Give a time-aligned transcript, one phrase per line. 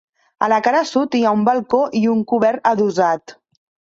[0.45, 3.37] A la cara sud hi ha un balcó i un cobert adossat.